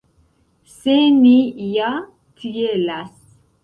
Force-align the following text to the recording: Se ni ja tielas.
Se 0.77 0.95
ni 1.19 1.35
ja 1.77 1.93
tielas. 2.35 3.17